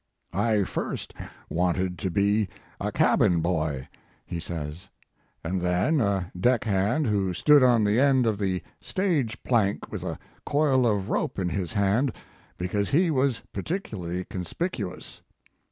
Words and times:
I 0.33 0.63
first 0.63 1.13
wanted 1.47 1.99
to 1.99 2.09
be 2.09 2.49
a 2.79 2.91
cabin 2.91 3.39
boy," 3.39 3.87
he 4.25 4.39
says, 4.39 4.89
"and 5.43 5.61
then 5.61 5.99
a 6.01 6.31
deck 6.35 6.63
hand 6.63 7.05
who 7.05 7.35
stood 7.35 7.61
on 7.61 7.83
the 7.83 7.99
end 7.99 8.25
of 8.25 8.39
the 8.39 8.63
stage 8.81 9.43
plank 9.43 9.91
with 9.91 10.01
a 10.03 10.17
coil 10.43 10.87
of 10.87 11.11
rope 11.11 11.37
in 11.37 11.49
his 11.49 11.73
hand, 11.73 12.13
because 12.57 12.89
he 12.89 13.11
was 13.11 13.43
particularly 13.53 14.25
conspicuous. 14.25 15.21